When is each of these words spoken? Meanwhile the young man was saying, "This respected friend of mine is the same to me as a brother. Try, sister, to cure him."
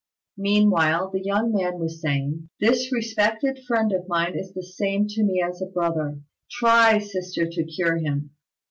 Meanwhile 0.39 1.11
the 1.11 1.21
young 1.21 1.53
man 1.53 1.77
was 1.77 2.01
saying, 2.01 2.49
"This 2.59 2.91
respected 2.91 3.59
friend 3.67 3.91
of 3.93 4.07
mine 4.07 4.35
is 4.35 4.51
the 4.51 4.63
same 4.63 5.05
to 5.09 5.23
me 5.23 5.43
as 5.43 5.61
a 5.61 5.67
brother. 5.67 6.19
Try, 6.49 6.97
sister, 6.97 7.47
to 7.47 7.63
cure 7.65 7.97
him." 7.97 8.31